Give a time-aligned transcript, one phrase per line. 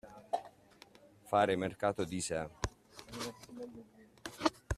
[1.25, 2.47] Fare mercato di sé.